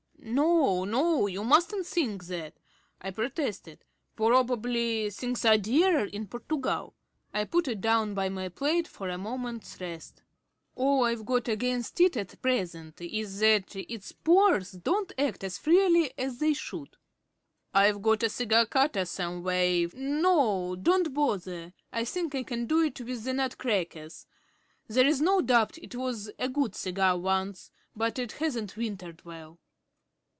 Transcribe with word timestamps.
"No, 0.23 0.83
no, 0.85 1.25
you 1.25 1.43
mustn't 1.43 1.87
think 1.87 2.25
that," 2.25 2.59
I 3.01 3.09
protested. 3.09 3.83
"Probably 4.15 5.09
things 5.09 5.43
are 5.45 5.57
dearer 5.57 6.05
in 6.05 6.27
Portugal." 6.27 6.93
I 7.33 7.43
put 7.45 7.67
it 7.67 7.81
down 7.81 8.13
by 8.13 8.29
my 8.29 8.47
plate 8.49 8.87
for 8.87 9.09
a 9.09 9.17
moment's 9.17 9.81
rest. 9.81 10.21
"All 10.75 11.05
I've 11.05 11.25
got 11.25 11.47
against 11.47 11.99
it 11.99 12.15
at 12.15 12.39
present 12.39 13.01
is 13.01 13.39
that 13.39 13.75
its 13.75 14.11
pores 14.11 14.73
don't 14.73 15.11
act 15.17 15.43
as 15.43 15.57
freely 15.57 16.13
as 16.19 16.37
they 16.37 16.53
should." 16.53 16.97
"I've 17.73 18.03
got 18.03 18.21
a 18.21 18.29
cigar 18.29 18.67
cutter 18.67 19.05
somewhere, 19.05 19.63
if" 19.63 19.95
"No, 20.21 20.75
don't 20.75 21.15
bother, 21.15 21.73
I 21.91 22.05
think 22.05 22.35
I 22.35 22.43
can 22.43 22.67
do 22.67 22.81
it 22.83 23.01
with 23.01 23.23
the 23.23 23.33
nut 23.33 23.57
crackers. 23.57 24.27
There's 24.87 25.19
no 25.19 25.41
doubt 25.41 25.79
it 25.79 25.95
was 25.95 26.29
a 26.37 26.47
good 26.47 26.75
cigar 26.75 27.17
once, 27.17 27.71
but 27.95 28.19
it 28.19 28.33
hasn't 28.33 28.77
wintered 28.77 29.25
well." 29.25 29.57